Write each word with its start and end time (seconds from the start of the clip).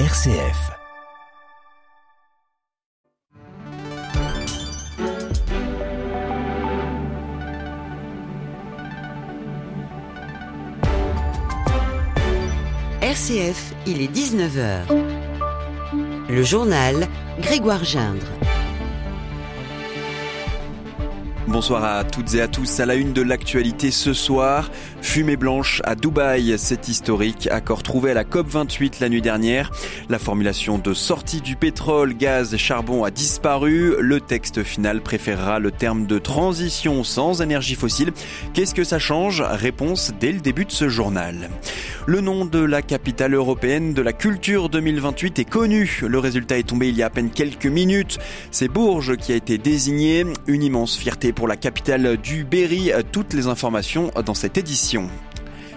RCF. 0.00 0.72
RCF, 13.00 13.72
il 13.86 14.02
est 14.02 14.12
19h. 14.12 14.82
Le 16.28 16.42
journal 16.42 17.06
Grégoire 17.38 17.84
Gindre. 17.84 18.26
Bonsoir 21.46 21.84
à 21.84 22.04
toutes 22.04 22.34
et 22.34 22.40
à 22.40 22.48
tous. 22.48 22.80
À 22.80 22.86
la 22.86 22.94
une 22.94 23.12
de 23.12 23.20
l'actualité 23.20 23.90
ce 23.90 24.14
soir, 24.14 24.70
fumée 25.02 25.36
blanche 25.36 25.82
à 25.84 25.94
Dubaï. 25.94 26.54
C'est 26.56 26.88
historique. 26.88 27.48
Accord 27.50 27.82
trouvé 27.82 28.12
à 28.12 28.14
la 28.14 28.24
COP28 28.24 28.94
la 29.00 29.10
nuit 29.10 29.20
dernière. 29.20 29.70
La 30.08 30.18
formulation 30.18 30.78
de 30.78 30.94
sortie 30.94 31.42
du 31.42 31.54
pétrole, 31.54 32.14
gaz, 32.14 32.56
charbon 32.56 33.04
a 33.04 33.10
disparu. 33.10 33.94
Le 34.00 34.20
texte 34.20 34.62
final 34.62 35.02
préférera 35.02 35.58
le 35.58 35.70
terme 35.70 36.06
de 36.06 36.18
transition 36.18 37.04
sans 37.04 37.42
énergie 37.42 37.74
fossile. 37.74 38.12
Qu'est-ce 38.54 38.74
que 38.74 38.84
ça 38.84 38.98
change? 38.98 39.42
Réponse 39.42 40.12
dès 40.18 40.32
le 40.32 40.40
début 40.40 40.64
de 40.64 40.72
ce 40.72 40.88
journal. 40.88 41.50
Le 42.06 42.22
nom 42.22 42.46
de 42.46 42.58
la 42.58 42.80
capitale 42.80 43.34
européenne 43.34 43.92
de 43.92 44.02
la 44.02 44.14
culture 44.14 44.70
2028 44.70 45.38
est 45.38 45.44
connu. 45.44 46.00
Le 46.06 46.18
résultat 46.18 46.58
est 46.58 46.68
tombé 46.68 46.88
il 46.88 46.96
y 46.96 47.02
a 47.02 47.06
à 47.06 47.10
peine 47.10 47.30
quelques 47.30 47.66
minutes. 47.66 48.18
C'est 48.50 48.68
Bourges 48.68 49.16
qui 49.16 49.32
a 49.32 49.36
été 49.36 49.58
désigné. 49.58 50.24
Une 50.46 50.62
immense 50.62 50.96
fierté 50.96 51.33
pour 51.34 51.48
la 51.48 51.56
capitale 51.56 52.16
du 52.16 52.44
Berry. 52.44 52.92
Toutes 53.12 53.32
les 53.32 53.46
informations 53.46 54.10
dans 54.24 54.34
cette 54.34 54.56
édition. 54.56 55.08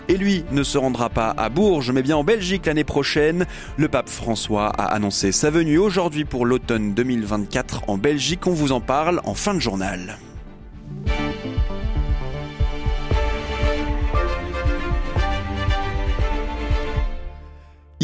Et 0.10 0.16
lui 0.16 0.46
ne 0.52 0.64
se 0.64 0.78
rendra 0.78 1.10
pas 1.10 1.34
à 1.38 1.50
Bourges, 1.50 1.92
mais 1.92 2.02
bien 2.02 2.16
en 2.16 2.24
Belgique 2.24 2.66
l'année 2.66 2.86
prochaine. 2.86 3.46
Le 3.76 3.90
pape 3.90 4.10
François 4.10 4.68
a 4.68 4.86
annoncé 4.94 5.32
sa 5.32 5.50
venue 5.50 5.78
aujourd'hui 5.78 6.24
pour 6.24 6.46
l'automne 6.46 6.94
2024 6.94 7.90
en 7.90 7.98
Belgique. 7.98 8.48
On 8.48 8.54
vous 8.54 8.72
en 8.72 8.80
parle 8.80 9.22
en 9.26 9.34
fin 9.34 9.54
de 9.54 9.60
journal. 9.60 10.18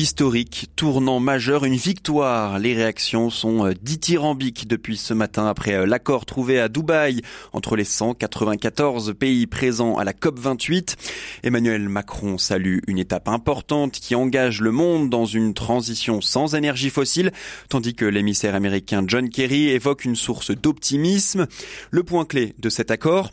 Historique, 0.04 0.68
tournant 0.76 1.22
majeur, 1.22 1.64
une 1.64 1.78
victoire. 1.78 2.59
Les 2.59 2.73
réactions 2.73 3.30
sont 3.30 3.68
euh, 3.68 3.73
dithyrambiques 3.82 4.68
depuis 4.68 4.98
ce 4.98 5.14
matin 5.14 5.48
après 5.48 5.76
euh, 5.76 5.86
l'accord 5.86 6.26
trouvé 6.26 6.60
à 6.60 6.68
Dubaï 6.68 7.22
entre 7.54 7.78
les 7.78 7.86
194 7.86 9.14
pays 9.18 9.48
présents 9.48 9.95
à 9.95 10.04
la 10.04 10.12
COP28. 10.12 10.98
Emmanuel 11.44 11.88
Macron 11.88 12.38
salue 12.38 12.80
une 12.88 13.00
étape 13.00 13.30
importante 13.30 13.94
qui 13.94 14.14
engage 14.14 14.60
le 14.60 14.72
monde 14.72 15.10
dans 15.10 15.23
une 15.23 15.54
transition 15.54 16.20
sans 16.20 16.54
énergie 16.54 16.90
fossile, 16.90 17.32
tandis 17.70 17.95
que 17.95 18.04
l'émissaire 18.04 18.56
américain 18.56 19.06
John 19.08 19.30
Kerry 19.30 19.70
évoque 19.70 20.04
une 20.04 20.17
source 20.17 20.52
d'optimisme. 20.52 21.48
Le 21.92 22.04
point 22.04 22.26
clé 22.26 22.56
de 22.60 22.67
cet 22.67 22.92
accord, 22.92 23.32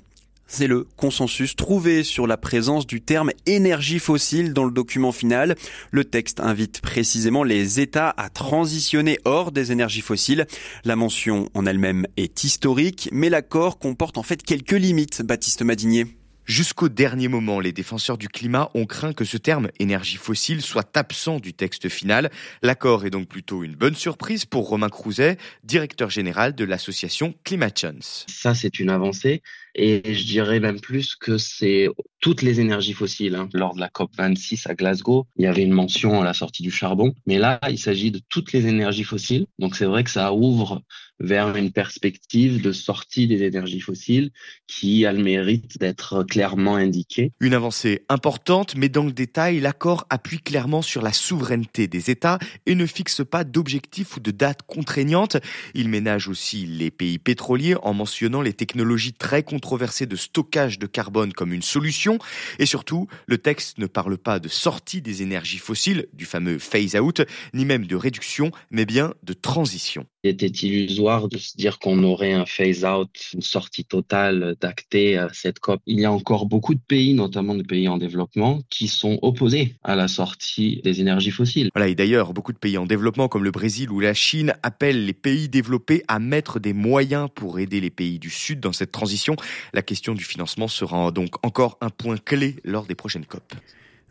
c'est 0.51 0.67
le 0.67 0.87
consensus 0.97 1.55
trouvé 1.55 2.03
sur 2.03 2.27
la 2.27 2.37
présence 2.37 2.87
du 2.87 3.01
terme 3.01 3.31
énergie 3.47 4.01
fossile 4.01 4.53
dans 4.53 4.65
le 4.65 4.73
document 4.73 5.13
final. 5.13 5.55
Le 5.93 6.05
texte 6.05 6.41
invite 6.41 6.81
précisément 6.81 7.45
les 7.45 7.79
États 7.79 8.13
à 8.17 8.29
transitionner 8.31 9.21
hors 9.25 9.53
des 9.53 9.71
énergies 9.71 10.01
fossiles. 10.01 10.47
La 10.85 10.97
mention 10.97 11.49
en 11.55 11.67
elle-même 11.67 12.05
est 12.17 12.43
historique, 12.43 13.09
mais 13.13 13.31
l'accord 13.31 13.79
comporte 13.79 14.19
en 14.19 14.25
fait 14.25 14.43
quelques 14.43 14.73
limites, 14.73 15.23
Baptiste 15.23 15.63
Madinier. 15.63 16.07
Jusqu'au 16.51 16.89
dernier 16.89 17.29
moment, 17.29 17.61
les 17.61 17.71
défenseurs 17.71 18.19
du 18.19 18.27
climat 18.29 18.73
ont 18.75 18.85
craint 18.85 19.13
que 19.13 19.25
ce 19.25 19.37
terme 19.37 19.69
énergie 19.79 20.17
fossile 20.17 20.63
soit 20.63 20.97
absent 20.97 21.39
du 21.39 21.55
texte 21.55 21.89
final. 21.89 22.29
L'accord 22.63 23.05
est 23.05 23.11
donc 23.11 23.29
plutôt 23.29 23.63
une 23.63 23.77
bonne 23.77 23.95
surprise 23.95 24.47
pour 24.47 24.69
Romain 24.69 24.89
Crouzet, 24.89 25.39
directeur 25.63 26.11
général 26.11 26.57
de 26.57 26.65
l'association 26.65 27.35
Climate 27.45 27.79
Chance. 27.79 28.27
Ça, 28.29 28.57
c'est 28.57 28.81
une 28.81 28.91
avancée. 28.91 29.43
Et 29.75 30.15
je 30.15 30.25
dirais 30.25 30.61
même 30.61 30.81
plus 30.81 31.17
que 31.17 31.39
c'est 31.39 31.89
toutes 32.21 32.43
les 32.43 32.61
énergies 32.61 32.93
fossiles. 32.93 33.35
Hein. 33.35 33.49
Lors 33.53 33.75
de 33.75 33.81
la 33.81 33.89
COP 33.89 34.11
26 34.17 34.67
à 34.67 34.75
Glasgow, 34.75 35.27
il 35.37 35.45
y 35.45 35.47
avait 35.47 35.63
une 35.63 35.73
mention 35.73 36.21
à 36.21 36.25
la 36.25 36.35
sortie 36.35 36.63
du 36.63 36.71
charbon. 36.71 37.15
Mais 37.27 37.39
là, 37.39 37.59
il 37.69 37.79
s'agit 37.79 38.11
de 38.11 38.21
toutes 38.29 38.53
les 38.53 38.67
énergies 38.67 39.05
fossiles. 39.05 39.47
Donc 39.59 39.77
c'est 39.77 39.87
vrai 39.87 40.05
que 40.05 40.11
ça 40.11 40.33
ouvre 40.33 40.83
vers 41.21 41.55
une 41.55 41.71
perspective 41.71 42.63
de 42.63 42.73
sortie 42.73 43.27
des 43.27 43.43
énergies 43.43 43.81
fossiles 43.81 44.31
qui 44.67 45.05
a 45.05 45.13
le 45.13 45.23
mérite 45.23 45.79
d'être 45.79 46.25
clairement 46.25 46.77
indiquée. 46.77 47.33
Une 47.41 47.55
avancée 47.55 48.05
importante, 48.09 48.75
mais 48.75 48.89
dans 48.89 49.05
le 49.05 49.13
détail, 49.13 49.61
l'accord 49.61 50.07
appuie 50.09 50.41
clairement 50.41 50.83
sur 50.83 51.03
la 51.03 51.13
souveraineté 51.13 51.87
des 51.87 52.11
États 52.11 52.39
et 52.65 52.75
ne 52.75 52.87
fixe 52.87 53.23
pas 53.23 53.45
d'objectifs 53.45 54.17
ou 54.17 54.21
de 54.21 54.31
dates 54.31 54.63
contraignantes. 54.63 55.37
Il 55.75 55.91
ménage 55.91 56.29
aussi 56.29 56.67
les 56.67 56.91
pays 56.91 57.19
pétroliers 57.19 57.77
en 57.83 57.93
mentionnant 57.93 58.41
les 58.41 58.55
technologies 58.55 59.13
très 59.13 59.43
controversées 59.61 60.07
de 60.07 60.17
stockage 60.17 60.79
de 60.79 60.87
carbone 60.87 61.35
comme 61.35 61.53
une 61.53 61.61
solution. 61.61 62.19
Et 62.59 62.65
surtout, 62.65 63.09
le 63.27 63.37
texte 63.37 63.77
ne 63.77 63.87
parle 63.87 64.17
pas 64.17 64.39
de 64.39 64.49
sortie 64.49 65.03
des 65.03 65.21
énergies 65.21 65.59
fossiles, 65.59 66.07
du 66.15 66.25
fameux 66.25 66.59
phase-out, 66.59 67.21
ni 67.53 67.67
même 67.67 67.87
de 67.87 67.95
réduction, 67.95 68.53
mais 68.71 68.87
bien 68.87 69.13
de 69.23 69.35
transition. 69.35 70.07
Il 70.25 70.31
était 70.31 70.47
illusoire 70.47 71.29
de 71.29 71.39
se 71.39 71.57
dire 71.57 71.79
qu'on 71.79 72.03
aurait 72.05 72.33
un 72.33 72.47
phase-out, 72.47 73.11
une 73.35 73.43
sortie 73.43 73.85
totale 73.85 74.57
d'acter 74.61 75.19
à 75.19 75.29
cette 75.33 75.61
COP. 75.61 75.81
Il 75.87 76.01
y 76.01 76.05
a 76.05 76.13
encore 76.13 76.47
beaucoup 76.47 76.75
de 76.75 76.81
pays, 76.81 77.15
notamment 77.15 77.55
des 77.55 77.63
pays 77.63 77.89
en 77.89 77.99
développement, 77.99 78.63
qui 78.71 78.89
sont 78.89 79.19
opposés 79.23 79.77
à 79.83 79.97
la 79.97 80.09
sortie 80.09 80.81
des 80.85 81.01
énergies 81.01 81.31
fossiles. 81.31 81.71
Voilà, 81.75 81.89
et 81.89 81.95
d'ailleurs, 81.95 82.33
beaucoup 82.33 82.53
de 82.53 82.59
pays 82.59 82.79
en 82.79 82.87
développement, 82.87 83.29
comme 83.29 83.45
le 83.45 83.51
Brésil 83.51 83.91
ou 83.91 84.01
la 84.01 84.15
Chine, 84.15 84.55
appellent 84.63 85.05
les 85.05 85.15
pays 85.15 85.49
développés 85.49 86.03
à 86.09 86.19
mettre 86.19 86.61
des 86.61 86.73
moyens 86.73 87.29
pour 87.35 87.59
aider 87.59 87.81
les 87.81 87.91
pays 87.91 88.19
du 88.19 88.31
Sud 88.31 88.61
dans 88.61 88.73
cette 88.73 88.93
transition. 88.93 89.37
La 89.73 89.83
question 89.83 90.15
du 90.15 90.25
financement 90.25 90.69
sera 90.69 91.11
donc 91.11 91.45
encore 91.45 91.79
un 91.81 91.91
point 91.91 92.17
clé 92.17 92.57
lors 92.65 92.87
des 92.87 92.95
prochaines 92.95 93.27
COP. 93.27 93.55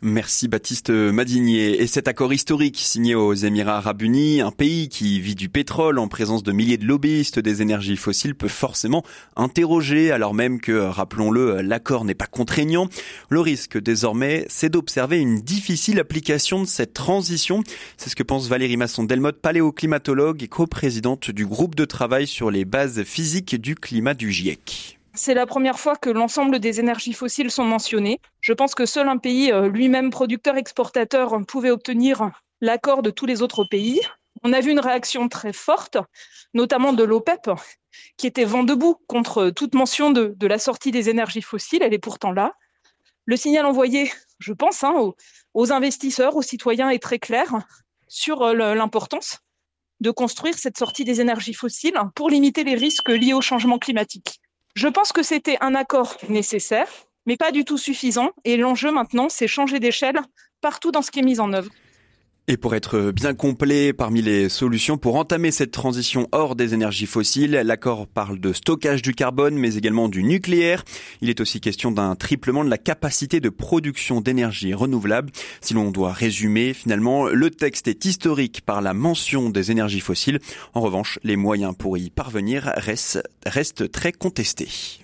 Merci 0.02 0.48
Baptiste 0.48 0.88
Madinier. 0.88 1.82
Et 1.82 1.86
cet 1.86 2.08
accord 2.08 2.32
historique 2.32 2.78
signé 2.78 3.14
aux 3.14 3.34
Émirats 3.34 3.76
arabes 3.76 4.00
unis, 4.00 4.40
un 4.40 4.50
pays 4.50 4.88
qui 4.88 5.20
vit 5.20 5.34
du 5.34 5.50
pétrole 5.50 5.98
en 5.98 6.08
présence 6.08 6.42
de 6.42 6.52
milliers 6.52 6.78
de 6.78 6.86
lobbyistes 6.86 7.38
des 7.38 7.60
énergies 7.60 7.98
fossiles, 7.98 8.34
peut 8.34 8.48
forcément 8.48 9.04
interroger, 9.36 10.10
alors 10.10 10.32
même 10.32 10.58
que, 10.58 10.72
rappelons-le, 10.72 11.60
l'accord 11.60 12.06
n'est 12.06 12.14
pas 12.14 12.24
contraignant. 12.24 12.88
Le 13.28 13.40
risque 13.40 13.76
désormais, 13.78 14.46
c'est 14.48 14.70
d'observer 14.70 15.18
une 15.18 15.42
difficile 15.42 16.00
application 16.00 16.62
de 16.62 16.66
cette 16.66 16.94
transition. 16.94 17.62
C'est 17.98 18.08
ce 18.08 18.16
que 18.16 18.22
pense 18.22 18.48
Valérie 18.48 18.78
Masson-Delmotte, 18.78 19.42
paléoclimatologue 19.42 20.42
et 20.42 20.48
coprésidente 20.48 21.30
du 21.30 21.44
groupe 21.44 21.74
de 21.74 21.84
travail 21.84 22.26
sur 22.26 22.50
les 22.50 22.64
bases 22.64 23.02
physiques 23.02 23.60
du 23.60 23.74
climat 23.74 24.14
du 24.14 24.32
GIEC. 24.32 24.99
C'est 25.14 25.34
la 25.34 25.46
première 25.46 25.78
fois 25.78 25.96
que 25.96 26.08
l'ensemble 26.08 26.60
des 26.60 26.78
énergies 26.78 27.12
fossiles 27.12 27.50
sont 27.50 27.64
mentionnées. 27.64 28.20
Je 28.40 28.52
pense 28.52 28.74
que 28.74 28.86
seul 28.86 29.08
un 29.08 29.18
pays 29.18 29.50
euh, 29.50 29.68
lui-même 29.68 30.10
producteur-exportateur 30.10 31.36
pouvait 31.46 31.70
obtenir 31.70 32.30
l'accord 32.60 33.02
de 33.02 33.10
tous 33.10 33.26
les 33.26 33.42
autres 33.42 33.64
pays. 33.64 34.00
On 34.44 34.52
a 34.52 34.60
vu 34.60 34.70
une 34.70 34.78
réaction 34.78 35.28
très 35.28 35.52
forte, 35.52 35.98
notamment 36.54 36.92
de 36.92 37.02
l'OPEP, 37.02 37.50
qui 38.16 38.28
était 38.28 38.44
vent 38.44 38.62
debout 38.62 38.98
contre 39.08 39.50
toute 39.50 39.74
mention 39.74 40.12
de, 40.12 40.36
la 40.46 40.58
sortie 40.58 40.92
des 40.92 41.08
énergies 41.08 41.42
fossiles. 41.42 41.82
Elle 41.82 41.94
est 41.94 41.98
pourtant 41.98 42.30
là. 42.30 42.54
Le 43.24 43.36
signal 43.36 43.66
envoyé, 43.66 44.12
je 44.38 44.52
pense, 44.52 44.84
hein, 44.84 44.94
aux, 44.96 45.16
aux, 45.54 45.72
investisseurs, 45.72 46.36
aux 46.36 46.42
citoyens 46.42 46.88
est 46.88 47.02
très 47.02 47.18
clair 47.18 47.52
sur 48.06 48.42
euh, 48.42 48.74
l'importance 48.74 49.40
de 49.98 50.10
construire 50.10 50.56
cette 50.56 50.78
sortie 50.78 51.04
des 51.04 51.20
énergies 51.20 51.52
fossiles 51.52 52.00
pour 52.14 52.30
limiter 52.30 52.62
les 52.62 52.76
risques 52.76 53.08
liés 53.08 53.34
au 53.34 53.40
changement 53.40 53.78
climatique. 53.78 54.40
Je 54.74 54.88
pense 54.88 55.12
que 55.12 55.22
c'était 55.22 55.58
un 55.60 55.74
accord 55.74 56.16
nécessaire, 56.28 56.88
mais 57.26 57.36
pas 57.36 57.50
du 57.50 57.64
tout 57.64 57.78
suffisant. 57.78 58.30
Et 58.44 58.56
l'enjeu 58.56 58.90
maintenant, 58.90 59.28
c'est 59.28 59.48
changer 59.48 59.80
d'échelle 59.80 60.20
partout 60.60 60.92
dans 60.92 61.02
ce 61.02 61.10
qui 61.10 61.20
est 61.20 61.22
mis 61.22 61.40
en 61.40 61.52
œuvre. 61.52 61.70
Et 62.52 62.56
pour 62.56 62.74
être 62.74 63.12
bien 63.12 63.32
complet, 63.32 63.92
parmi 63.92 64.22
les 64.22 64.48
solutions 64.48 64.98
pour 64.98 65.14
entamer 65.14 65.52
cette 65.52 65.70
transition 65.70 66.26
hors 66.32 66.56
des 66.56 66.74
énergies 66.74 67.06
fossiles, 67.06 67.52
l'accord 67.52 68.08
parle 68.08 68.40
de 68.40 68.52
stockage 68.52 69.02
du 69.02 69.14
carbone, 69.14 69.54
mais 69.54 69.76
également 69.76 70.08
du 70.08 70.24
nucléaire. 70.24 70.82
Il 71.20 71.30
est 71.30 71.40
aussi 71.40 71.60
question 71.60 71.92
d'un 71.92 72.16
triplement 72.16 72.64
de 72.64 72.68
la 72.68 72.76
capacité 72.76 73.38
de 73.38 73.50
production 73.50 74.20
d'énergie 74.20 74.74
renouvelable. 74.74 75.30
Si 75.60 75.74
l'on 75.74 75.92
doit 75.92 76.12
résumer, 76.12 76.74
finalement, 76.74 77.28
le 77.28 77.50
texte 77.50 77.86
est 77.86 78.04
historique 78.04 78.62
par 78.62 78.82
la 78.82 78.94
mention 78.94 79.48
des 79.48 79.70
énergies 79.70 80.00
fossiles. 80.00 80.40
En 80.74 80.80
revanche, 80.80 81.20
les 81.22 81.36
moyens 81.36 81.76
pour 81.78 81.98
y 81.98 82.10
parvenir 82.10 82.72
restent, 82.74 83.22
restent 83.46 83.92
très 83.92 84.10
contestés. 84.10 84.98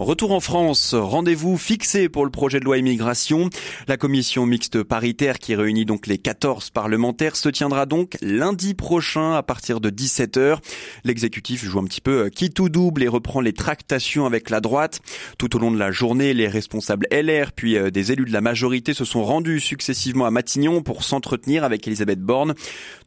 Retour 0.00 0.32
en 0.32 0.40
France, 0.40 0.94
rendez-vous 0.94 1.58
fixé 1.58 2.08
pour 2.08 2.24
le 2.24 2.30
projet 2.30 2.58
de 2.58 2.64
loi 2.64 2.78
immigration. 2.78 3.50
La 3.86 3.98
commission 3.98 4.46
mixte 4.46 4.82
paritaire 4.82 5.38
qui 5.38 5.54
réunit 5.54 5.84
donc 5.84 6.06
les 6.06 6.16
14 6.16 6.70
parlementaires 6.70 7.36
se 7.36 7.50
tiendra 7.50 7.84
donc 7.84 8.16
lundi 8.22 8.72
prochain 8.72 9.34
à 9.34 9.42
partir 9.42 9.78
de 9.78 9.90
17h. 9.90 10.56
L'exécutif 11.04 11.62
joue 11.62 11.80
un 11.80 11.84
petit 11.84 12.00
peu 12.00 12.30
qui 12.30 12.48
tout 12.48 12.70
double 12.70 13.02
et 13.02 13.08
reprend 13.08 13.42
les 13.42 13.52
tractations 13.52 14.24
avec 14.24 14.48
la 14.48 14.62
droite. 14.62 15.00
Tout 15.36 15.54
au 15.54 15.58
long 15.58 15.70
de 15.70 15.78
la 15.78 15.90
journée, 15.90 16.32
les 16.32 16.48
responsables 16.48 17.06
LR 17.12 17.52
puis 17.52 17.76
euh, 17.76 17.90
des 17.90 18.10
élus 18.10 18.24
de 18.24 18.32
la 18.32 18.40
majorité 18.40 18.94
se 18.94 19.04
sont 19.04 19.22
rendus 19.22 19.60
successivement 19.60 20.24
à 20.24 20.30
Matignon 20.30 20.80
pour 20.80 21.04
s'entretenir 21.04 21.62
avec 21.62 21.86
Elisabeth 21.86 22.20
Borne. 22.20 22.54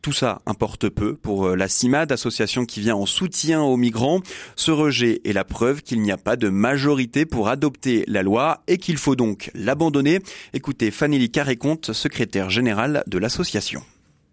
Tout 0.04 0.13
ça 0.13 0.44
importe 0.46 0.89
peu 0.89 1.16
pour 1.16 1.48
euh, 1.48 1.56
la 1.56 1.68
CIMAD, 1.68 2.12
association 2.12 2.66
qui 2.66 2.81
vient 2.81 2.96
en 2.96 3.07
soutien 3.07 3.63
aux 3.63 3.78
migrants. 3.78 4.19
Ce 4.56 4.69
rejet 4.69 5.22
est 5.25 5.34
la 5.34 5.44
preuve 5.44 5.81
qu'il 5.81 6.00
n'y 6.00 6.12
a 6.12 6.18
pas 6.18 6.36
de 6.36 6.50
majorité 6.50 6.82
pour 7.25 7.50
adopter 7.50 8.03
la 8.07 8.24
loi 8.24 8.63
et 8.68 8.77
qu'il 8.77 8.97
faut 8.97 9.15
donc 9.15 9.51
l'abandonner. 9.53 10.19
Écoutez 10.53 10.91
Fanny 10.91 11.30
Carré-Comte, 11.30 11.94
secrétaire 11.94 12.50
générale 12.50 13.03
de 13.07 13.18
l'association 13.18 13.83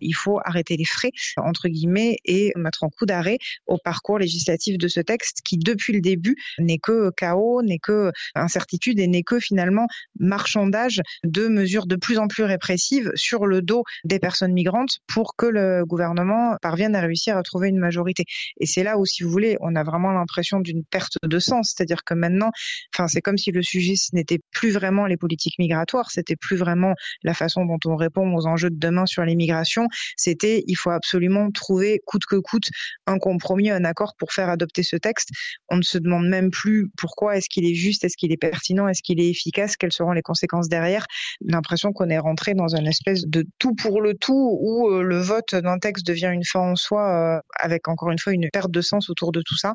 il 0.00 0.14
faut 0.14 0.41
arrêter 0.44 0.76
les 0.76 0.85
frais, 0.85 1.11
entre 1.37 1.69
guillemets, 1.69 2.17
et 2.25 2.52
mettre 2.56 2.85
en 2.85 2.88
coup 2.88 3.06
d'arrêt 3.06 3.38
au 3.67 3.79
parcours 3.79 4.19
législatif 4.19 4.79
de 4.79 4.88
ce 4.88 5.00
texte 5.00 5.41
qui, 5.44 5.58
depuis 5.58 5.93
le 5.93 6.00
début, 6.00 6.37
n'est 6.58 6.79
que 6.79 7.11
chaos, 7.17 7.62
n'est 7.62 7.79
que 7.79 8.12
incertitude 8.35 8.99
et 8.99 9.06
n'est 9.06 9.23
que 9.23 9.41
finalement 9.41 9.87
marchandage 10.19 11.00
de 11.25 11.49
mesures 11.49 11.87
de 11.87 11.97
plus 11.97 12.19
en 12.19 12.29
plus 12.29 12.44
répressives 12.44 13.11
sur 13.14 13.47
le 13.47 13.62
dos 13.62 13.85
des 14.05 14.19
personnes 14.19 14.52
migrantes 14.52 14.99
pour 15.06 15.37
que 15.37 15.47
le 15.47 15.85
gouvernement 15.85 16.56
parvienne 16.62 16.94
à 16.94 17.00
réussir 17.00 17.37
à 17.37 17.43
trouver 17.43 17.69
une 17.69 17.79
majorité. 17.79 18.25
Et 18.58 18.67
c'est 18.67 18.82
là 18.82 18.99
où, 18.99 19.06
si 19.06 19.23
vous 19.23 19.31
voulez, 19.31 19.56
on 19.61 19.75
a 19.76 19.82
vraiment 19.82 20.12
l'impression 20.12 20.61
d'une 20.61 20.85
perte 20.85 21.17
de 21.23 21.38
sens. 21.38 21.75
C'est-à-dire 21.75 22.05
que 22.05 22.14
maintenant, 22.14 22.50
enfin, 22.94 23.08
c'est 23.08 23.20
comme 23.20 23.38
si 23.38 23.50
le 23.50 23.62
sujet 23.62 23.94
ce 23.96 24.14
n'était 24.14 24.41
plus 24.53 24.70
vraiment 24.70 25.06
les 25.06 25.17
politiques 25.17 25.58
migratoires, 25.58 26.11
c'était 26.11 26.37
plus 26.37 26.56
vraiment 26.56 26.94
la 27.23 27.35
façon 27.35 27.64
dont 27.64 27.79
on 27.87 27.96
répond 27.96 28.35
aux 28.35 28.46
enjeux 28.46 28.70
de 28.70 28.79
demain 28.79 29.06
sur 29.06 29.25
l'immigration, 29.25 29.88
c'était 30.17 30.65
il 30.67 30.75
faut 30.75 30.91
absolument 30.91 31.51
trouver 31.51 32.01
coûte 32.07 32.25
que 32.27 32.37
coûte 32.37 32.69
un 33.07 33.19
compromis, 33.19 33.71
un 33.71 33.85
accord 33.85 34.15
pour 34.19 34.33
faire 34.33 34.49
adopter 34.49 34.83
ce 34.83 34.97
texte. 34.97 35.31
On 35.69 35.77
ne 35.77 35.83
se 35.83 35.99
demande 35.99 36.29
même 36.29 36.51
plus 36.51 36.89
pourquoi, 36.97 37.37
est-ce 37.37 37.49
qu'il 37.49 37.65
est 37.65 37.75
juste, 37.75 38.05
est-ce 38.05 38.17
qu'il 38.17 38.33
est 38.33 38.37
pertinent, 38.37 38.89
est-ce 38.89 39.03
qu'il 39.03 39.21
est 39.21 39.29
efficace, 39.29 39.77
quelles 39.77 39.93
seront 39.93 40.13
les 40.13 40.23
conséquences 40.23 40.69
derrière. 40.69 41.07
L'impression 41.41 41.93
qu'on 41.93 42.09
est 42.11 42.19
rentré 42.19 42.55
dans 42.55 42.75
une 42.75 42.87
espèce 42.87 43.27
de 43.27 43.45
tout 43.59 43.75
pour 43.75 44.01
le 44.01 44.15
tout 44.15 44.59
où 44.61 44.91
euh, 44.91 45.03
le 45.03 45.19
vote 45.19 45.55
d'un 45.55 45.79
texte 45.79 46.07
devient 46.07 46.31
une 46.33 46.45
fin 46.45 46.61
en 46.61 46.77
soi 46.77 47.37
euh, 47.37 47.41
avec 47.59 47.89
encore 47.89 48.11
une 48.11 48.19
fois 48.19 48.33
une 48.33 48.49
perte 48.53 48.71
de 48.71 48.81
sens 48.81 49.11
autour 49.11 49.33
de 49.33 49.43
tout 49.43 49.57
ça. 49.57 49.75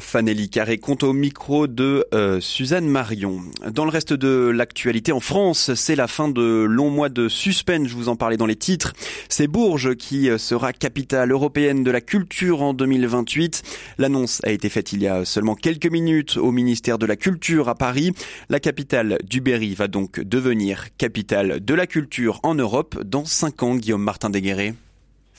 Fanelli 0.00 0.48
Carré 0.48 0.78
compte 0.78 1.02
au 1.02 1.12
micro 1.12 1.66
de 1.66 2.06
euh, 2.14 2.40
Suzanne 2.40 2.86
Marion. 2.86 3.42
Dans 3.70 3.84
le 3.84 3.90
reste 3.90 4.12
de 4.12 4.48
l'actualité 4.48 5.12
en 5.12 5.20
France, 5.20 5.74
c'est 5.74 5.96
la 5.96 6.06
fin 6.06 6.28
de 6.28 6.64
longs 6.68 6.90
mois 6.90 7.08
de 7.08 7.28
suspense, 7.28 7.88
je 7.88 7.94
vous 7.94 8.08
en 8.08 8.16
parlais 8.16 8.36
dans 8.36 8.46
les 8.46 8.56
titres. 8.56 8.92
C'est 9.28 9.46
Bourges 9.46 9.94
qui 9.94 10.30
euh, 10.30 10.38
sera 10.38 10.72
capitale 10.72 11.32
européenne 11.32 11.84
de 11.84 11.90
la 11.90 12.00
culture 12.00 12.62
en 12.62 12.74
2028. 12.74 13.62
L'annonce 13.98 14.40
a 14.44 14.50
été 14.50 14.68
faite 14.68 14.92
il 14.92 15.02
y 15.02 15.06
a 15.06 15.24
seulement 15.24 15.54
quelques 15.54 15.90
minutes 15.90 16.36
au 16.36 16.50
ministère 16.50 16.98
de 16.98 17.06
la 17.06 17.16
Culture 17.16 17.68
à 17.68 17.74
Paris. 17.74 18.12
La 18.48 18.60
capitale 18.60 19.18
du 19.24 19.40
Berry 19.40 19.74
va 19.74 19.88
donc 19.88 20.20
devenir 20.20 20.86
capitale 20.96 21.64
de 21.64 21.74
la 21.74 21.86
culture 21.86 22.40
en 22.42 22.54
Europe 22.54 23.02
dans 23.04 23.24
cinq 23.24 23.62
ans, 23.62 23.76
Guillaume 23.76 24.02
Martin 24.02 24.30
Deguerret. 24.30 24.74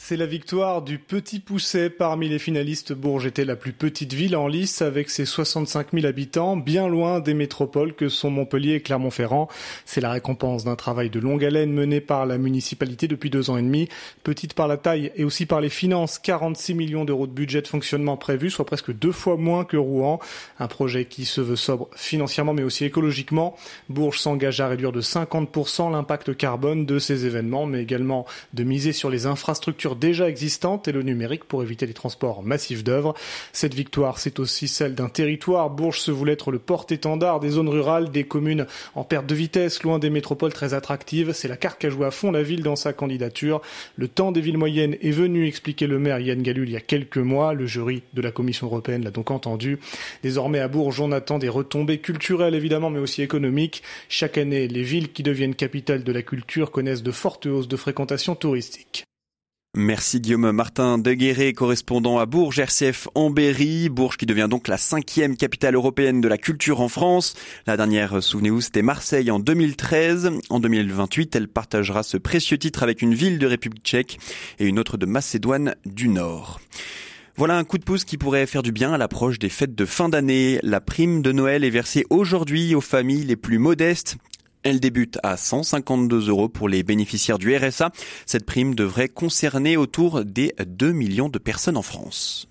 C'est 0.01 0.15
la 0.17 0.25
victoire 0.25 0.81
du 0.81 0.97
Petit 0.97 1.39
Pousset. 1.39 1.91
Parmi 1.91 2.29
les 2.29 2.39
finalistes, 2.39 2.93
Bourges 2.93 3.27
était 3.27 3.45
la 3.45 3.55
plus 3.55 3.73
petite 3.73 4.13
ville 4.13 4.35
en 4.35 4.47
lice 4.47 4.81
avec 4.81 5.09
ses 5.09 5.25
65 5.25 5.89
000 5.93 6.07
habitants, 6.07 6.57
bien 6.57 6.87
loin 6.87 7.19
des 7.19 7.35
métropoles 7.35 7.93
que 7.93 8.09
sont 8.09 8.31
Montpellier 8.31 8.75
et 8.75 8.81
Clermont-Ferrand. 8.81 9.49
C'est 9.85 10.01
la 10.01 10.09
récompense 10.09 10.63
d'un 10.63 10.77
travail 10.77 11.11
de 11.11 11.19
longue 11.19 11.45
haleine 11.45 11.73
mené 11.73 12.01
par 12.01 12.25
la 12.25 12.39
municipalité 12.39 13.07
depuis 13.07 13.29
deux 13.29 13.51
ans 13.51 13.57
et 13.57 13.61
demi. 13.61 13.87
Petite 14.23 14.55
par 14.55 14.67
la 14.67 14.77
taille 14.77 15.11
et 15.15 15.25
aussi 15.25 15.45
par 15.45 15.61
les 15.61 15.69
finances, 15.69 16.17
46 16.17 16.73
millions 16.73 17.05
d'euros 17.05 17.27
de 17.27 17.33
budget 17.33 17.61
de 17.61 17.67
fonctionnement 17.67 18.17
prévu, 18.17 18.49
soit 18.49 18.65
presque 18.65 18.91
deux 18.91 19.11
fois 19.11 19.37
moins 19.37 19.63
que 19.63 19.77
Rouen. 19.77 20.19
Un 20.59 20.67
projet 20.67 21.05
qui 21.05 21.25
se 21.25 21.41
veut 21.41 21.57
sobre 21.57 21.87
financièrement 21.95 22.53
mais 22.53 22.63
aussi 22.63 22.85
écologiquement. 22.85 23.55
Bourges 23.89 24.19
s'engage 24.19 24.61
à 24.61 24.69
réduire 24.69 24.93
de 24.93 25.01
50% 25.01 25.91
l'impact 25.91 26.35
carbone 26.35 26.85
de 26.87 26.97
ces 26.97 27.27
événements, 27.27 27.67
mais 27.67 27.83
également 27.83 28.25
de 28.53 28.63
miser 28.63 28.93
sur 28.93 29.11
les 29.11 29.27
infrastructures 29.27 29.88
déjà 29.95 30.29
existantes 30.29 30.87
et 30.87 30.91
le 30.91 31.03
numérique 31.03 31.45
pour 31.45 31.63
éviter 31.63 31.85
les 31.85 31.93
transports 31.93 32.43
massifs 32.43 32.83
d'œuvres. 32.83 33.13
Cette 33.53 33.73
victoire, 33.73 34.19
c'est 34.19 34.39
aussi 34.39 34.67
celle 34.67 34.95
d'un 34.95 35.09
territoire. 35.09 35.69
Bourges 35.69 35.99
se 35.99 36.11
voulait 36.11 36.33
être 36.33 36.51
le 36.51 36.59
porte-étendard 36.59 37.39
des 37.39 37.49
zones 37.49 37.69
rurales, 37.69 38.11
des 38.11 38.23
communes 38.23 38.65
en 38.95 39.03
perte 39.03 39.25
de 39.25 39.35
vitesse, 39.35 39.83
loin 39.83 39.99
des 39.99 40.09
métropoles 40.09 40.53
très 40.53 40.73
attractives. 40.73 41.33
C'est 41.33 41.47
la 41.47 41.57
carte 41.57 41.79
qu'a 41.79 41.89
joué 41.89 42.05
à 42.05 42.11
fond 42.11 42.31
la 42.31 42.43
ville 42.43 42.63
dans 42.63 42.75
sa 42.75 42.93
candidature. 42.93 43.61
Le 43.95 44.07
temps 44.07 44.31
des 44.31 44.41
villes 44.41 44.57
moyennes 44.57 44.95
est 45.01 45.11
venu 45.11 45.47
expliquer 45.47 45.87
le 45.87 45.99
maire 45.99 46.19
Yann 46.19 46.41
Galul 46.41 46.69
il 46.69 46.73
y 46.73 46.77
a 46.77 46.81
quelques 46.81 47.17
mois. 47.17 47.53
Le 47.53 47.65
jury 47.65 48.03
de 48.13 48.21
la 48.21 48.31
Commission 48.31 48.67
européenne 48.67 49.03
l'a 49.03 49.11
donc 49.11 49.31
entendu. 49.31 49.79
Désormais 50.23 50.59
à 50.59 50.67
Bourges, 50.67 51.01
on 51.01 51.11
attend 51.11 51.39
des 51.39 51.49
retombées 51.49 51.99
culturelles 51.99 52.55
évidemment, 52.55 52.89
mais 52.89 52.99
aussi 52.99 53.21
économiques. 53.21 53.83
Chaque 54.07 54.37
année, 54.37 54.67
les 54.67 54.83
villes 54.83 55.11
qui 55.11 55.23
deviennent 55.23 55.55
capitales 55.55 56.03
de 56.03 56.11
la 56.11 56.21
culture 56.21 56.71
connaissent 56.71 57.03
de 57.03 57.11
fortes 57.11 57.45
hausses 57.45 57.67
de 57.67 57.77
fréquentation 57.77 58.35
touristique. 58.35 59.08
Merci 59.77 60.19
Guillaume 60.19 60.51
Martin 60.51 60.97
Deguerré, 60.97 61.53
correspondant 61.53 62.17
à 62.17 62.25
Bourges 62.25 62.57
RCF 62.57 63.07
en 63.13 63.29
Berry. 63.29 63.87
Bourges 63.89 64.17
qui 64.17 64.25
devient 64.25 64.47
donc 64.49 64.67
la 64.67 64.77
cinquième 64.77 65.37
capitale 65.37 65.75
européenne 65.75 66.21
de 66.21 66.27
la 66.27 66.39
culture 66.39 66.81
en 66.81 66.89
France. 66.89 67.35
La 67.67 67.77
dernière, 67.77 68.23
souvenez-vous, 68.23 68.61
c'était 68.61 68.81
Marseille 68.81 69.29
en 69.29 69.37
2013. 69.37 70.31
En 70.49 70.59
2028, 70.59 71.35
elle 71.35 71.47
partagera 71.47 72.01
ce 72.01 72.17
précieux 72.17 72.57
titre 72.57 72.81
avec 72.81 73.03
une 73.03 73.13
ville 73.13 73.37
de 73.37 73.45
République 73.45 73.85
tchèque 73.85 74.19
et 74.57 74.65
une 74.65 74.79
autre 74.79 74.97
de 74.97 75.05
Macédoine 75.05 75.75
du 75.85 76.09
Nord. 76.09 76.59
Voilà 77.37 77.55
un 77.55 77.63
coup 77.63 77.77
de 77.77 77.85
pouce 77.85 78.05
qui 78.05 78.17
pourrait 78.17 78.47
faire 78.47 78.63
du 78.63 78.71
bien 78.71 78.91
à 78.91 78.97
l'approche 78.97 79.37
des 79.37 79.49
fêtes 79.49 79.75
de 79.75 79.85
fin 79.85 80.09
d'année. 80.09 80.59
La 80.63 80.81
prime 80.81 81.21
de 81.21 81.31
Noël 81.31 81.63
est 81.63 81.69
versée 81.69 82.05
aujourd'hui 82.09 82.73
aux 82.73 82.81
familles 82.81 83.23
les 83.23 83.35
plus 83.35 83.59
modestes. 83.59 84.17
Elle 84.63 84.79
débute 84.79 85.19
à 85.23 85.37
152 85.37 86.29
euros 86.29 86.49
pour 86.49 86.67
les 86.67 86.83
bénéficiaires 86.83 87.37
du 87.37 87.55
RSA. 87.55 87.91
Cette 88.25 88.45
prime 88.45 88.75
devrait 88.75 89.07
concerner 89.07 89.77
autour 89.77 90.25
des 90.25 90.53
2 90.59 90.91
millions 90.91 91.29
de 91.29 91.39
personnes 91.39 91.77
en 91.77 91.81
France. 91.81 92.47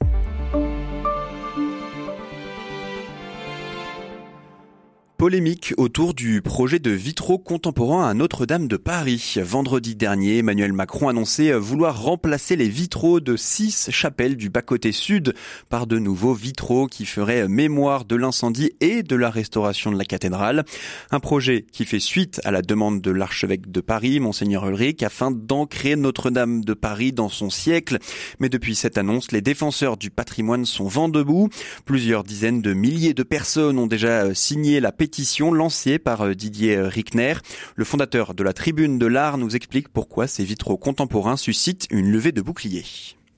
Polémique 5.18 5.74
autour 5.78 6.14
du 6.14 6.42
projet 6.42 6.78
de 6.78 6.92
vitraux 6.92 7.40
contemporains 7.40 8.08
à 8.08 8.14
Notre-Dame 8.14 8.68
de 8.68 8.76
Paris. 8.76 9.34
Vendredi 9.38 9.96
dernier, 9.96 10.38
Emmanuel 10.38 10.72
Macron 10.72 11.08
annonçait 11.08 11.52
vouloir 11.54 12.00
remplacer 12.00 12.54
les 12.54 12.68
vitraux 12.68 13.18
de 13.18 13.34
six 13.34 13.90
chapelles 13.90 14.36
du 14.36 14.48
bas-côté 14.48 14.92
sud 14.92 15.34
par 15.70 15.88
de 15.88 15.98
nouveaux 15.98 16.34
vitraux 16.34 16.86
qui 16.86 17.04
feraient 17.04 17.48
mémoire 17.48 18.04
de 18.04 18.14
l'incendie 18.14 18.70
et 18.80 19.02
de 19.02 19.16
la 19.16 19.28
restauration 19.28 19.90
de 19.90 19.98
la 19.98 20.04
cathédrale. 20.04 20.64
Un 21.10 21.18
projet 21.18 21.66
qui 21.72 21.84
fait 21.84 21.98
suite 21.98 22.40
à 22.44 22.52
la 22.52 22.62
demande 22.62 23.00
de 23.00 23.10
l'archevêque 23.10 23.72
de 23.72 23.80
Paris, 23.80 24.20
Monseigneur 24.20 24.68
Ulrich, 24.68 25.02
afin 25.02 25.32
d'ancrer 25.32 25.96
Notre-Dame 25.96 26.64
de 26.64 26.74
Paris 26.74 27.12
dans 27.12 27.28
son 27.28 27.50
siècle. 27.50 27.98
Mais 28.38 28.48
depuis 28.48 28.76
cette 28.76 28.98
annonce, 28.98 29.32
les 29.32 29.40
défenseurs 29.40 29.96
du 29.96 30.10
patrimoine 30.10 30.64
sont 30.64 30.86
vent 30.86 31.08
debout. 31.08 31.48
Plusieurs 31.86 32.22
dizaines 32.22 32.62
de 32.62 32.72
milliers 32.72 33.14
de 33.14 33.24
personnes 33.24 33.80
ont 33.80 33.88
déjà 33.88 34.32
signé 34.32 34.78
la 34.78 34.92
pétition 34.92 35.07
lancée 35.52 35.98
par 35.98 36.22
euh, 36.22 36.34
Didier 36.34 36.76
euh, 36.76 36.88
Rickner. 36.88 37.34
Le 37.76 37.84
fondateur 37.84 38.34
de 38.34 38.42
la 38.42 38.52
Tribune 38.52 38.98
de 38.98 39.06
l'Art 39.06 39.38
nous 39.38 39.56
explique 39.56 39.88
pourquoi 39.88 40.26
ces 40.26 40.44
vitraux 40.44 40.76
contemporains 40.76 41.36
suscitent 41.36 41.86
une 41.90 42.10
levée 42.10 42.32
de 42.32 42.42
boucliers. 42.42 42.84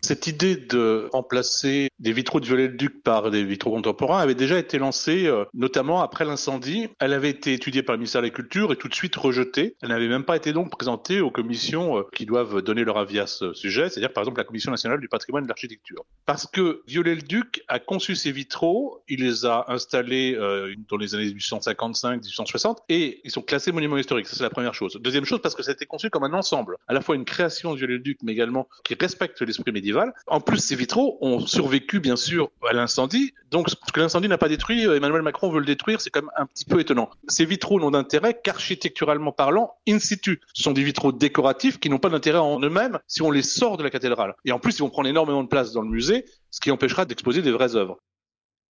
Cette 0.03 0.27
idée 0.27 0.57
de 0.57 1.09
remplacer 1.13 1.90
des 2.01 2.13
vitraux 2.13 2.41
de 2.41 2.47
Viollet-le-Duc 2.47 3.03
par 3.03 3.31
des 3.31 3.45
vitraux 3.45 3.71
contemporains 3.71 4.19
avait 4.19 4.35
déjà 4.35 4.59
été 4.59 4.79
lancée, 4.79 5.27
euh, 5.27 5.45
notamment 5.55 6.03
après 6.03 6.25
l'incendie. 6.25 6.89
Elle 6.99 7.13
avait 7.13 7.31
été 7.31 7.53
étudiée 7.53 7.83
par 7.83 7.95
le 7.95 7.99
ministère 7.99 8.23
de 8.23 8.27
la 8.27 8.33
Culture 8.33 8.73
et 8.73 8.77
tout 8.77 8.89
de 8.89 8.95
suite 8.95 9.15
rejetée. 9.17 9.77
Elle 9.83 9.91
n'avait 9.91 10.09
même 10.09 10.25
pas 10.25 10.37
été 10.37 10.53
donc 10.53 10.71
présentée 10.71 11.21
aux 11.21 11.31
commissions 11.31 11.99
euh, 11.99 12.03
qui 12.15 12.27
doivent 12.27 12.63
donner 12.63 12.85
leur 12.85 12.99
avis 12.99 13.21
à 13.21 13.27
ce 13.27 13.53
sujet, 13.53 13.89
c'est-à-dire 13.89 14.13
par 14.13 14.23
exemple 14.23 14.39
la 14.39 14.45
Commission 14.45 14.71
nationale 14.71 15.01
du 15.01 15.09
patrimoine 15.09 15.45
de 15.45 15.49
l'architecture. 15.49 16.05
Parce 16.27 16.47
que 16.47 16.83
Viollet-le-Duc 16.87 17.63
a 17.69 17.79
conçu 17.79 18.17
ces 18.17 18.33
vitraux, 18.33 19.03
il 19.09 19.21
les 19.21 19.45
a 19.45 19.67
installés 19.69 20.35
euh, 20.35 20.75
dans 20.89 20.97
les 20.97 21.15
années 21.15 21.31
1855-1860 21.31 22.79
et 22.89 23.21
ils 23.25 23.31
sont 23.31 23.43
classés 23.43 23.73
monuments 23.73 23.99
historiques. 23.99 24.27
Ça, 24.27 24.37
c'est 24.37 24.43
la 24.43 24.51
première 24.51 24.75
chose. 24.75 24.99
Deuxième 25.01 25.25
chose, 25.25 25.41
parce 25.43 25.55
que 25.55 25.63
ça 25.63 25.71
a 25.71 25.75
été 25.75 25.87
conçu 25.87 26.11
comme 26.11 26.25
un 26.25 26.33
ensemble, 26.33 26.77
à 26.89 26.95
la 26.95 27.01
fois 27.01 27.15
une 27.15 27.25
création 27.25 27.73
de 27.73 27.79
Viollet-le-Duc, 27.79 28.19
mais 28.23 28.33
également 28.33 28.69
qui 28.85 28.95
respecte 28.99 29.41
l'esprit 29.43 29.73
médiéval 29.73 29.91
en 30.27 30.41
plus, 30.41 30.59
ces 30.59 30.77
vitraux 30.77 31.19
ont 31.21 31.41
survécu, 31.47 31.90
bien 31.99 32.17
sûr, 32.17 32.51
à 32.69 32.73
l'incendie. 32.73 33.35
Donc, 33.51 33.69
ce 33.69 33.75
que 33.93 34.01
l'incendie 34.01 34.29
n'a 34.29 34.39
pas 34.39 34.49
détruit, 34.49 34.87
euh, 34.87 34.97
Emmanuel 34.97 35.23
Macron 35.23 35.51
veut 35.51 35.59
le 35.59 35.67
détruire, 35.67 36.01
c'est 36.01 36.11
quand 36.11 36.23
même 36.23 36.31
un 36.37 36.47
petit 36.47 36.65
peu 36.65 36.79
étonnant. 36.79 37.11
Ces 37.27 37.45
vitraux 37.45 37.81
n'ont 37.81 37.91
d'intérêt 37.91 38.39
qu'architecturalement 38.41 39.33
parlant, 39.33 39.75
in 39.89 39.99
situ. 39.99 40.41
Ce 40.55 40.63
sont 40.63 40.73
des 40.73 40.85
vitraux 40.85 41.11
décoratifs 41.11 41.81
qui 41.81 41.91
n'ont 41.91 41.99
pas 41.99 42.11
d'intérêt 42.11 42.39
en 42.39 42.61
eux-mêmes 42.61 43.01
si 43.09 43.23
on 43.23 43.31
les 43.31 43.43
sort 43.43 43.77
de 43.77 43.83
la 43.83 43.91
cathédrale. 43.91 44.35
Et 44.45 44.53
en 44.53 44.61
plus, 44.61 44.79
ils 44.79 44.83
vont 44.83 44.91
prendre 44.91 45.09
énormément 45.09 45.43
de 45.43 45.49
place 45.49 45.73
dans 45.73 45.83
le 45.83 45.89
musée, 45.89 46.27
ce 46.51 46.61
qui 46.61 46.71
empêchera 46.71 47.07
d'exposer 47.07 47.43
des 47.43 47.51
vraies 47.51 47.75
œuvres. 47.75 47.99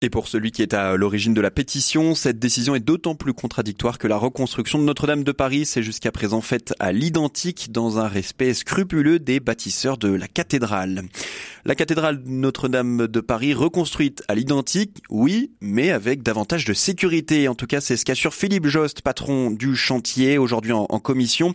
Et 0.01 0.09
pour 0.09 0.29
celui 0.29 0.51
qui 0.51 0.61
est 0.61 0.73
à 0.73 0.95
l'origine 0.95 1.33
de 1.33 1.41
la 1.41 1.51
pétition, 1.51 2.15
cette 2.15 2.39
décision 2.39 2.73
est 2.73 2.79
d'autant 2.79 3.15
plus 3.15 3.33
contradictoire 3.33 3.97
que 3.97 4.07
la 4.07 4.15
reconstruction 4.15 4.79
de 4.79 4.85
Notre-Dame 4.85 5.25
de 5.25 5.33
Paris 5.33 5.65
s'est 5.65 5.83
jusqu'à 5.83 6.13
présent 6.13 6.39
faite 6.39 6.73
à 6.79 6.93
l'identique 6.93 7.73
dans 7.73 7.99
un 7.99 8.07
respect 8.07 8.53
scrupuleux 8.53 9.19
des 9.19 9.41
bâtisseurs 9.41 9.97
de 9.97 10.07
la 10.07 10.29
cathédrale. 10.29 11.01
La 11.65 11.75
cathédrale 11.75 12.21
Notre-Dame 12.25 13.07
de 13.07 13.19
Paris 13.19 13.53
reconstruite 13.53 14.23
à 14.29 14.35
l'identique, 14.35 15.03
oui, 15.09 15.51
mais 15.59 15.91
avec 15.91 16.23
davantage 16.23 16.63
de 16.63 16.73
sécurité. 16.73 17.49
En 17.49 17.55
tout 17.55 17.67
cas, 17.67 17.81
c'est 17.81 17.97
ce 17.97 18.05
qu'assure 18.05 18.33
Philippe 18.33 18.67
Jost, 18.67 19.01
patron 19.01 19.51
du 19.51 19.75
chantier, 19.75 20.37
aujourd'hui 20.37 20.71
en, 20.71 20.87
en 20.87 20.99
commission. 20.99 21.53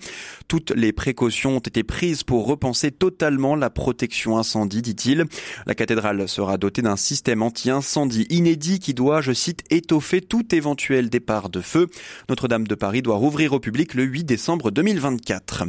Toutes 0.48 0.70
les 0.72 0.92
précautions 0.92 1.56
ont 1.56 1.60
été 1.60 1.82
prises 1.82 2.24
pour 2.24 2.46
repenser 2.46 2.90
totalement 2.90 3.56
la 3.56 3.70
protection 3.70 4.36
incendie, 4.36 4.82
dit-il. 4.82 5.24
La 5.66 5.74
cathédrale 5.74 6.28
sera 6.28 6.58
dotée 6.58 6.82
d'un 6.82 6.96
système 6.96 7.40
anti-incendie 7.40 8.26
inédit 8.34 8.78
qui 8.78 8.94
doit, 8.94 9.20
je 9.20 9.32
cite, 9.32 9.62
étoffer 9.70 10.20
tout 10.20 10.54
éventuel 10.54 11.08
départ 11.08 11.48
de 11.48 11.60
feu. 11.60 11.88
Notre-Dame 12.28 12.66
de 12.66 12.74
Paris 12.74 13.02
doit 13.02 13.16
rouvrir 13.16 13.52
au 13.52 13.60
public 13.60 13.94
le 13.94 14.04
8 14.04 14.24
décembre 14.24 14.70
2024. 14.70 15.64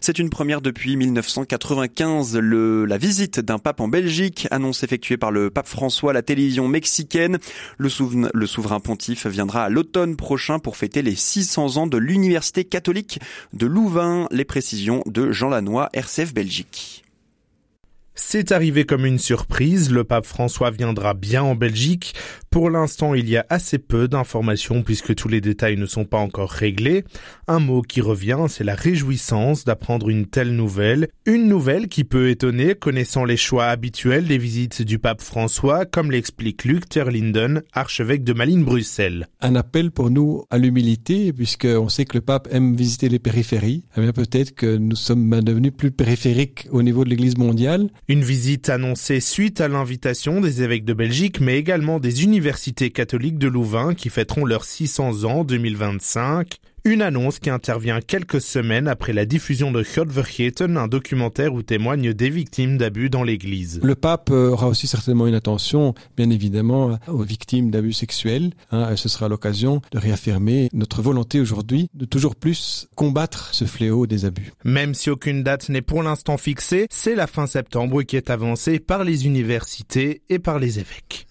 C'est 0.00 0.18
une 0.18 0.30
première 0.30 0.60
depuis 0.60 0.96
1995. 0.96 2.36
Le, 2.36 2.84
la 2.84 2.98
visite 2.98 3.40
d'un 3.40 3.58
pape 3.58 3.80
en 3.80 3.88
Belgique, 3.88 4.48
annonce 4.50 4.82
effectuée 4.82 5.16
par 5.16 5.30
le 5.30 5.50
pape 5.50 5.68
François 5.68 6.10
à 6.10 6.14
la 6.14 6.22
télévision 6.22 6.68
mexicaine. 6.68 7.38
Le, 7.78 7.88
le 8.32 8.46
souverain 8.46 8.80
pontife 8.80 9.26
viendra 9.26 9.64
à 9.64 9.68
l'automne 9.68 10.16
prochain 10.16 10.58
pour 10.58 10.76
fêter 10.76 11.02
les 11.02 11.14
600 11.14 11.76
ans 11.76 11.86
de 11.86 11.98
l'Université 11.98 12.64
catholique 12.64 13.20
de 13.52 13.66
Louvain. 13.66 14.26
Les 14.30 14.44
précisions 14.44 15.02
de 15.06 15.32
Jean 15.32 15.48
Lannoy, 15.48 15.88
RCF 15.92 16.34
Belgique. 16.34 17.05
C'est 18.18 18.50
arrivé 18.50 18.86
comme 18.86 19.04
une 19.04 19.18
surprise, 19.18 19.92
le 19.92 20.02
pape 20.02 20.24
François 20.24 20.70
viendra 20.70 21.12
bien 21.12 21.42
en 21.42 21.54
Belgique. 21.54 22.14
Pour 22.56 22.70
l'instant, 22.70 23.12
il 23.12 23.28
y 23.28 23.36
a 23.36 23.44
assez 23.50 23.76
peu 23.76 24.08
d'informations 24.08 24.82
puisque 24.82 25.14
tous 25.14 25.28
les 25.28 25.42
détails 25.42 25.76
ne 25.76 25.84
sont 25.84 26.06
pas 26.06 26.16
encore 26.16 26.48
réglés. 26.48 27.04
Un 27.48 27.58
mot 27.58 27.82
qui 27.82 28.00
revient, 28.00 28.46
c'est 28.48 28.64
la 28.64 28.74
réjouissance 28.74 29.66
d'apprendre 29.66 30.08
une 30.08 30.24
telle 30.24 30.56
nouvelle. 30.56 31.08
Une 31.26 31.48
nouvelle 31.48 31.88
qui 31.88 32.02
peut 32.02 32.30
étonner 32.30 32.74
connaissant 32.74 33.26
les 33.26 33.36
choix 33.36 33.66
habituels 33.66 34.26
des 34.26 34.38
visites 34.38 34.80
du 34.80 34.98
pape 34.98 35.20
François, 35.20 35.84
comme 35.84 36.10
l'explique 36.10 36.64
Luc 36.64 36.88
Terlinden, 36.88 37.62
archevêque 37.74 38.24
de 38.24 38.32
Malines-Bruxelles. 38.32 39.28
Un 39.42 39.54
appel 39.54 39.90
pour 39.90 40.08
nous 40.08 40.44
à 40.48 40.56
l'humilité 40.56 41.34
puisqu'on 41.34 41.90
sait 41.90 42.06
que 42.06 42.16
le 42.16 42.22
pape 42.22 42.48
aime 42.50 42.74
visiter 42.74 43.10
les 43.10 43.18
périphéries. 43.18 43.84
Eh 43.98 44.00
bien 44.00 44.12
peut-être 44.12 44.54
que 44.54 44.78
nous 44.78 44.96
sommes 44.96 45.42
devenus 45.42 45.72
plus 45.76 45.90
périphériques 45.90 46.68
au 46.70 46.82
niveau 46.82 47.04
de 47.04 47.10
l'église 47.10 47.36
mondiale. 47.36 47.90
Une 48.08 48.24
visite 48.24 48.70
annoncée 48.70 49.20
suite 49.20 49.60
à 49.60 49.68
l'invitation 49.68 50.40
des 50.40 50.62
évêques 50.62 50.86
de 50.86 50.94
Belgique, 50.94 51.42
mais 51.42 51.58
également 51.58 52.00
des 52.00 52.24
universités 52.24 52.45
catholiques 52.92 53.38
de 53.38 53.48
Louvain 53.48 53.94
qui 53.94 54.08
fêteront 54.08 54.44
leurs 54.44 54.64
600 54.64 55.24
ans 55.24 55.44
2025. 55.44 56.58
Une 56.84 57.02
annonce 57.02 57.40
qui 57.40 57.50
intervient 57.50 58.00
quelques 58.00 58.40
semaines 58.40 58.86
après 58.86 59.12
la 59.12 59.24
diffusion 59.24 59.72
de 59.72 59.84
God 59.96 60.08
Vergeten, 60.08 60.76
un 60.76 60.86
documentaire 60.86 61.52
où 61.52 61.62
témoignent 61.62 62.12
des 62.12 62.30
victimes 62.30 62.78
d'abus 62.78 63.10
dans 63.10 63.24
l'église. 63.24 63.80
Le 63.82 63.96
pape 63.96 64.30
aura 64.30 64.68
aussi 64.68 64.86
certainement 64.86 65.26
une 65.26 65.34
attention, 65.34 65.94
bien 66.16 66.30
évidemment, 66.30 66.96
aux 67.08 67.24
victimes 67.24 67.72
d'abus 67.72 67.92
sexuels. 67.92 68.52
Hein, 68.70 68.94
ce 68.94 69.08
sera 69.08 69.28
l'occasion 69.28 69.82
de 69.90 69.98
réaffirmer 69.98 70.68
notre 70.72 71.02
volonté 71.02 71.40
aujourd'hui 71.40 71.88
de 71.94 72.04
toujours 72.04 72.36
plus 72.36 72.86
combattre 72.94 73.48
ce 73.52 73.64
fléau 73.64 74.06
des 74.06 74.24
abus. 74.24 74.52
Même 74.64 74.94
si 74.94 75.10
aucune 75.10 75.42
date 75.42 75.68
n'est 75.68 75.82
pour 75.82 76.04
l'instant 76.04 76.36
fixée, 76.36 76.86
c'est 76.90 77.16
la 77.16 77.26
fin 77.26 77.48
septembre 77.48 78.04
qui 78.04 78.14
est 78.14 78.30
avancée 78.30 78.78
par 78.78 79.02
les 79.02 79.26
universités 79.26 80.22
et 80.28 80.38
par 80.38 80.60
les 80.60 80.78
évêques. 80.78 81.25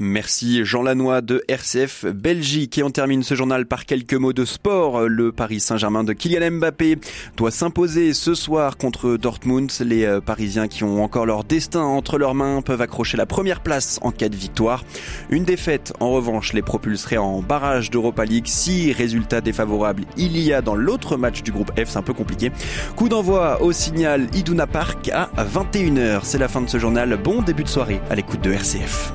Merci 0.00 0.64
Jean 0.64 0.84
Lannoy 0.84 1.22
de 1.22 1.42
RCF 1.48 2.06
Belgique. 2.06 2.78
Et 2.78 2.84
on 2.84 2.90
termine 2.90 3.24
ce 3.24 3.34
journal 3.34 3.66
par 3.66 3.84
quelques 3.84 4.14
mots 4.14 4.32
de 4.32 4.44
sport. 4.44 5.08
Le 5.08 5.32
Paris 5.32 5.58
Saint-Germain 5.58 6.04
de 6.04 6.12
Kylian 6.12 6.52
Mbappé 6.52 6.98
doit 7.36 7.50
s'imposer 7.50 8.14
ce 8.14 8.36
soir 8.36 8.76
contre 8.76 9.16
Dortmund. 9.16 9.72
Les 9.80 10.04
euh, 10.04 10.20
Parisiens 10.20 10.68
qui 10.68 10.84
ont 10.84 11.02
encore 11.02 11.26
leur 11.26 11.42
destin 11.42 11.82
entre 11.82 12.16
leurs 12.16 12.36
mains 12.36 12.62
peuvent 12.62 12.80
accrocher 12.80 13.16
la 13.16 13.26
première 13.26 13.60
place 13.60 13.98
en 14.00 14.12
cas 14.12 14.28
de 14.28 14.36
victoire. 14.36 14.84
Une 15.30 15.42
défaite, 15.44 15.92
en 15.98 16.10
revanche, 16.10 16.52
les 16.52 16.62
propulserait 16.62 17.16
en 17.16 17.42
barrage 17.42 17.90
d'Europa 17.90 18.24
League. 18.24 18.46
Si 18.46 18.92
résultat 18.92 19.40
défavorable 19.40 20.04
il 20.16 20.38
y 20.38 20.52
a 20.52 20.62
dans 20.62 20.76
l'autre 20.76 21.16
match 21.16 21.42
du 21.42 21.50
groupe 21.50 21.72
F, 21.72 21.88
c'est 21.88 21.98
un 21.98 22.02
peu 22.02 22.14
compliqué. 22.14 22.52
Coup 22.94 23.08
d'envoi 23.08 23.60
au 23.62 23.72
signal 23.72 24.28
Iduna 24.32 24.68
Park 24.68 25.10
à 25.12 25.28
21h. 25.38 26.20
C'est 26.22 26.38
la 26.38 26.46
fin 26.46 26.60
de 26.60 26.68
ce 26.68 26.78
journal. 26.78 27.18
Bon 27.20 27.42
début 27.42 27.64
de 27.64 27.68
soirée 27.68 28.00
à 28.10 28.14
l'écoute 28.14 28.42
de 28.42 28.52
RCF. 28.52 29.12